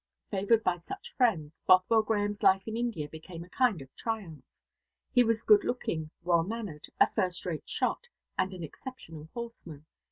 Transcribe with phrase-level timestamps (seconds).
[0.31, 4.43] Favoured by such friends, Bothwell Grahame's life in India became a kind of triumph.
[5.11, 9.85] He was good looking, well mannered, a first rate shot, and an exceptional horseman.